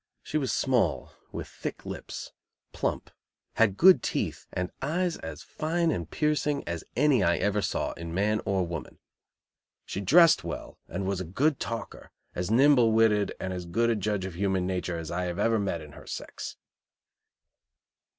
She 0.23 0.39
was 0.39 0.51
small, 0.51 1.11
with 1.31 1.47
thick 1.47 1.85
lips, 1.85 2.31
plump, 2.73 3.11
had 3.57 3.77
good 3.77 4.01
teeth 4.01 4.47
and 4.51 4.71
eyes 4.81 5.17
as 5.17 5.43
fine 5.43 5.91
and 5.91 6.09
piercing 6.09 6.67
as 6.67 6.83
any 6.95 7.21
I 7.21 7.37
ever 7.37 7.61
saw 7.61 7.91
in 7.93 8.11
man 8.11 8.41
or 8.43 8.65
woman. 8.65 8.97
She 9.85 10.01
dressed 10.01 10.43
well 10.43 10.79
and 10.87 11.05
was 11.05 11.21
a 11.21 11.23
good 11.23 11.59
talker, 11.59 12.09
as 12.33 12.49
nimble 12.49 12.91
witted 12.93 13.35
and 13.39 13.53
as 13.53 13.67
good 13.67 13.91
a 13.91 13.95
judge 13.95 14.25
of 14.25 14.33
human 14.33 14.65
nature 14.65 14.97
as 14.97 15.11
I 15.11 15.27
ever 15.27 15.59
met 15.59 15.81
in 15.81 15.91
her 15.91 16.07
sex. 16.07 16.57